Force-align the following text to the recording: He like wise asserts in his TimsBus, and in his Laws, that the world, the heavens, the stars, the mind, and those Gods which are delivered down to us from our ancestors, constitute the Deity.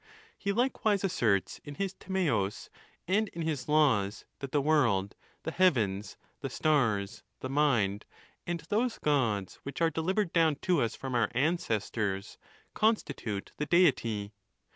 He 0.35 0.51
like 0.51 0.83
wise 0.83 1.03
asserts 1.03 1.61
in 1.63 1.75
his 1.75 1.93
TimsBus, 1.93 2.69
and 3.07 3.27
in 3.27 3.43
his 3.43 3.69
Laws, 3.69 4.25
that 4.39 4.51
the 4.51 4.59
world, 4.59 5.15
the 5.43 5.51
heavens, 5.51 6.17
the 6.39 6.49
stars, 6.49 7.21
the 7.41 7.49
mind, 7.51 8.05
and 8.47 8.61
those 8.61 8.97
Gods 8.97 9.59
which 9.61 9.79
are 9.79 9.91
delivered 9.91 10.33
down 10.33 10.55
to 10.63 10.81
us 10.81 10.95
from 10.95 11.13
our 11.13 11.29
ancestors, 11.35 12.39
constitute 12.73 13.51
the 13.57 13.67
Deity. 13.67 14.33